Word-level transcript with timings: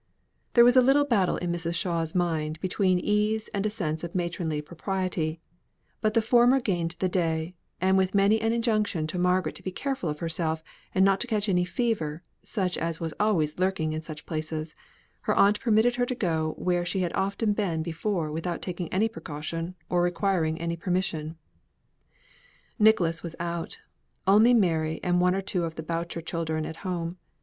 There 0.53 0.63
was 0.63 0.75
a 0.75 0.81
little 0.81 1.05
battle 1.05 1.37
in 1.37 1.51
Mrs. 1.51 1.75
Shaw's 1.75 2.15
mind 2.15 2.59
between 2.59 2.97
ease 2.97 3.49
and 3.53 3.63
a 3.67 3.69
sense 3.69 4.03
of 4.03 4.15
matronly 4.15 4.59
propriety; 4.59 5.39
but 6.01 6.15
the 6.15 6.23
former 6.23 6.59
gained 6.59 6.95
the 6.97 7.07
day; 7.07 7.53
and 7.79 7.99
with 7.99 8.15
many 8.15 8.41
an 8.41 8.51
injunction 8.51 9.05
to 9.05 9.19
Margaret 9.19 9.53
to 9.57 9.61
be 9.63 9.71
careful 9.71 10.09
of 10.09 10.17
herself, 10.17 10.63
and 10.95 11.05
not 11.05 11.19
to 11.19 11.27
catch 11.27 11.47
any 11.47 11.65
fever, 11.65 12.23
such 12.41 12.79
as 12.79 12.99
was 12.99 13.13
always 13.19 13.59
lurking 13.59 13.93
in 13.93 14.01
such 14.01 14.25
places, 14.25 14.73
her 15.19 15.35
aunt 15.35 15.59
permitted 15.59 15.97
her 15.97 16.05
to 16.07 16.15
go 16.15 16.55
where 16.57 16.83
she 16.83 17.01
had 17.01 17.13
often 17.13 17.53
been 17.53 17.83
before 17.83 18.31
without 18.31 18.63
taking 18.63 18.91
any 18.91 19.07
precaution 19.07 19.75
or 19.87 20.01
requiring 20.01 20.59
any 20.59 20.75
permission. 20.75 21.37
Nicholas 22.79 23.21
was 23.21 23.35
out; 23.39 23.77
only 24.25 24.51
Mary 24.51 24.99
and 25.03 25.21
one 25.21 25.35
or 25.35 25.41
two 25.43 25.63
of 25.63 25.75
the 25.75 25.83
Boucher 25.83 26.21
children 26.21 26.65
at 26.65 26.77
home. 26.77 27.19